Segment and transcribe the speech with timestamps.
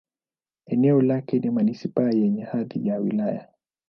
[0.65, 3.49] Eneo lake ni manisipaa yenye hadhi ya wilaya.